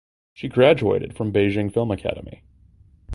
[0.33, 2.41] She graduated from Beijing Film Academy.